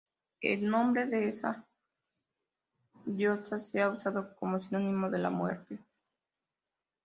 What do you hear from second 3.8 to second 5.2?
ha usado como sinónimo de